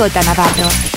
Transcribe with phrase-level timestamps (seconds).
[0.00, 0.89] Conecta con J Navarro.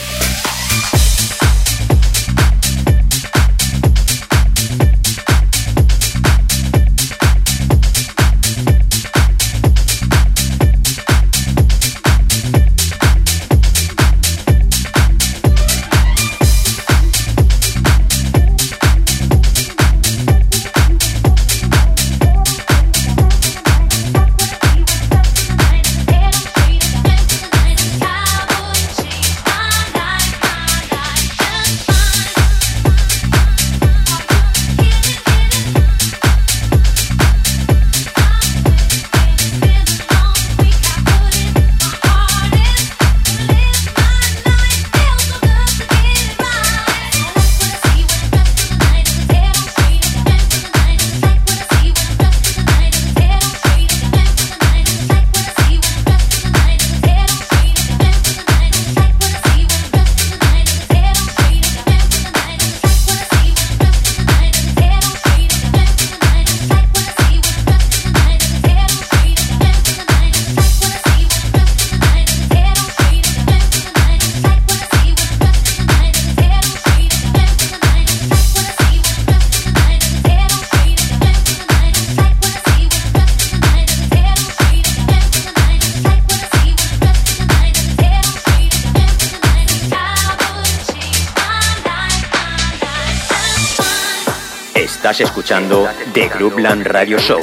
[95.44, 97.42] Escuchando The Groupland Radio Show.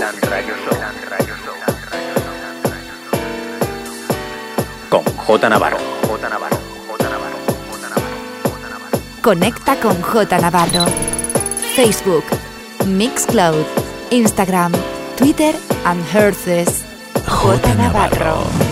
[4.88, 5.76] Con J Navarro.
[9.20, 10.86] Conecta con J Navarro.
[11.76, 12.24] Facebook,
[12.86, 13.66] Mixcloud,
[14.08, 14.72] Instagram,
[15.18, 16.82] Twitter and Herces.
[17.26, 18.69] J Navarro.